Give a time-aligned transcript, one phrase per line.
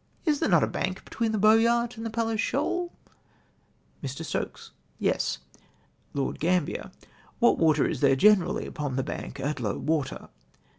[0.24, 2.90] —"Is there not a bank between the Boyart and the Palles Shoal?"
[4.02, 4.24] Mr.
[4.24, 4.70] Stokes.
[4.98, 5.40] —"Yes.""
[6.14, 10.30] What water is there generally upon that bank at low water